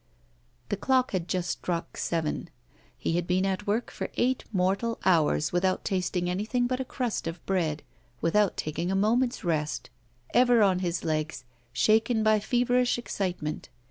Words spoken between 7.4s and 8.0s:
bread,